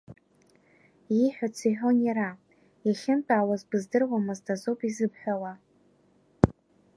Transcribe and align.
Ииҳәац 1.17 1.57
иҳәон 1.69 1.97
иара, 2.07 2.29
иахьынтәаауаз 2.87 3.61
быздыруамызт 3.69 4.45
азоуп 4.53 4.79
изыбҳәауа… 4.87 5.53